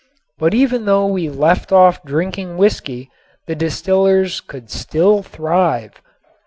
But 0.39 0.55
even 0.55 0.85
though 0.85 1.05
we 1.05 1.29
left 1.29 1.71
off 1.71 2.01
drinking 2.01 2.57
whiskey 2.57 3.11
the 3.45 3.53
distillers 3.53 4.41
could 4.41 4.71
still 4.71 5.21
thrive. 5.21 6.01